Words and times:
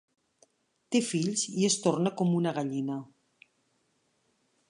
Té 0.95 1.01
fills 1.09 1.43
i 1.63 1.67
es 1.67 1.75
torna 1.83 2.13
com 2.21 2.33
una 2.39 2.55
gallina. 2.57 2.95